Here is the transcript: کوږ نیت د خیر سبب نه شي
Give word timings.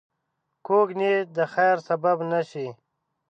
کوږ 0.65 0.89
نیت 0.99 1.27
د 1.37 1.39
خیر 1.53 1.77
سبب 1.87 2.17
نه 2.31 2.41
شي 2.49 2.67